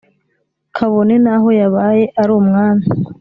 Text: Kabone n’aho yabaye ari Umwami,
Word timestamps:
Kabone 0.75 1.15
n’aho 1.23 1.49
yabaye 1.61 2.03
ari 2.21 2.31
Umwami, 2.39 2.85